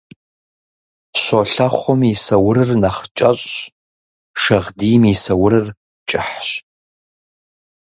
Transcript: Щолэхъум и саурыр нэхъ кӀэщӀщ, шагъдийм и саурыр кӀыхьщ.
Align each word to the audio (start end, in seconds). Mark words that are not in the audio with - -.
Щолэхъум 1.21 2.01
и 2.11 2.13
саурыр 2.23 2.69
нэхъ 2.81 3.03
кӀэщӀщ, 3.17 3.55
шагъдийм 4.41 5.03
и 5.11 5.15
саурыр 5.23 5.65
кӀыхьщ. 6.09 6.49